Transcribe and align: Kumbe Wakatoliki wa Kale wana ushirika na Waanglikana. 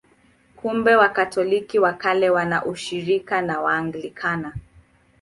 Kumbe 0.55 0.95
Wakatoliki 0.95 1.79
wa 1.79 1.93
Kale 1.93 2.29
wana 2.29 2.65
ushirika 2.65 3.41
na 3.41 3.61
Waanglikana. 3.61 4.53